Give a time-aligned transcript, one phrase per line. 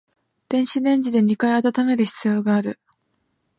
[0.49, 2.79] 電子レンジで二回温める必要がある